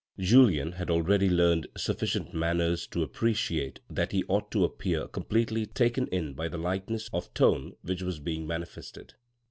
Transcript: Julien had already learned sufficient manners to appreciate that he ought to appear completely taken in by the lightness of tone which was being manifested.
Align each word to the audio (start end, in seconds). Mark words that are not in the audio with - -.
Julien 0.17 0.71
had 0.71 0.89
already 0.89 1.29
learned 1.29 1.67
sufficient 1.77 2.33
manners 2.33 2.87
to 2.87 3.03
appreciate 3.03 3.81
that 3.87 4.13
he 4.13 4.23
ought 4.23 4.49
to 4.49 4.63
appear 4.63 5.07
completely 5.07 5.67
taken 5.67 6.07
in 6.07 6.33
by 6.33 6.47
the 6.47 6.57
lightness 6.57 7.07
of 7.13 7.31
tone 7.35 7.73
which 7.83 8.01
was 8.01 8.19
being 8.19 8.47
manifested. 8.47 9.13